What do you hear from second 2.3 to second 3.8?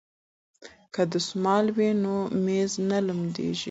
میز نه لمدیږي.